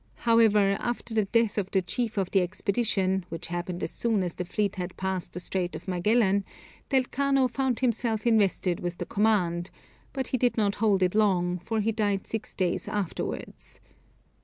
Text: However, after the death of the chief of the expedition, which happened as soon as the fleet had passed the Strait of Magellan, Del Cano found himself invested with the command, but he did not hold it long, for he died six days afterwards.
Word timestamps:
However, 0.15 0.77
after 0.79 1.13
the 1.13 1.25
death 1.25 1.59
of 1.59 1.69
the 1.69 1.83
chief 1.83 2.17
of 2.17 2.31
the 2.31 2.41
expedition, 2.41 3.23
which 3.29 3.45
happened 3.45 3.83
as 3.83 3.91
soon 3.91 4.23
as 4.23 4.33
the 4.33 4.45
fleet 4.45 4.77
had 4.77 4.97
passed 4.97 5.33
the 5.33 5.39
Strait 5.39 5.75
of 5.75 5.87
Magellan, 5.87 6.43
Del 6.89 7.03
Cano 7.11 7.47
found 7.47 7.81
himself 7.81 8.25
invested 8.25 8.79
with 8.79 8.97
the 8.97 9.05
command, 9.05 9.69
but 10.11 10.29
he 10.29 10.39
did 10.39 10.57
not 10.57 10.73
hold 10.81 11.03
it 11.03 11.13
long, 11.13 11.59
for 11.59 11.81
he 11.81 11.91
died 11.91 12.25
six 12.25 12.55
days 12.55 12.87
afterwards. 12.87 13.79